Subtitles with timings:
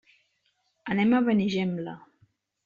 [0.95, 1.95] Anem a Benigembla.